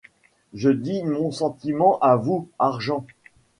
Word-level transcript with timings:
Je 0.55 0.71
dis 0.71 1.03
mon 1.03 1.29
sentiment, 1.29 1.99
à 1.99 2.15
vous, 2.15 2.49
argent. 2.57 3.05